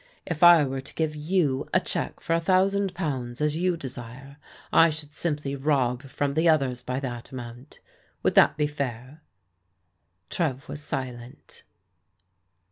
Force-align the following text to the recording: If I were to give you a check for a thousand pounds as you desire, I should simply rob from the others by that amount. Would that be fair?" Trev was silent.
If 0.25 0.41
I 0.41 0.63
were 0.63 0.81
to 0.81 0.95
give 0.95 1.15
you 1.15 1.69
a 1.75 1.79
check 1.79 2.21
for 2.21 2.33
a 2.33 2.39
thousand 2.41 2.95
pounds 2.95 3.39
as 3.39 3.55
you 3.57 3.77
desire, 3.77 4.37
I 4.73 4.89
should 4.89 5.13
simply 5.13 5.55
rob 5.55 6.01
from 6.09 6.33
the 6.33 6.49
others 6.49 6.81
by 6.81 6.99
that 7.01 7.29
amount. 7.31 7.79
Would 8.23 8.33
that 8.33 8.57
be 8.57 8.65
fair?" 8.65 9.21
Trev 10.31 10.67
was 10.67 10.81
silent. 10.81 11.61